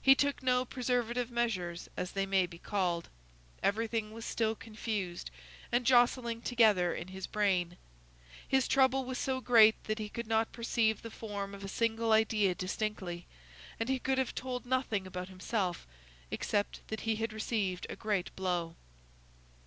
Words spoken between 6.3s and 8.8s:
together in his brain. His